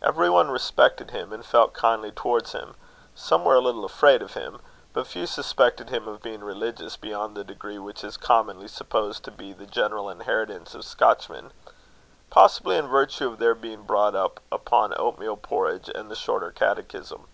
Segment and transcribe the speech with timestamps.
[0.00, 2.76] Every one respected him, and felt kindly towards him;
[3.14, 4.58] some were a little afraid of him;
[4.94, 9.30] but few suspected him of being religious beyond the degree which is commonly supposed to
[9.30, 11.52] be the general inheritance of Scotchmen,
[12.30, 17.28] possibly in virtue of their being brought up upon oatmeal porridge and the Shorter Catechism.